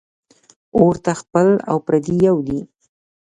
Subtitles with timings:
[0.77, 2.59] اور ته خپل او پردي یو دي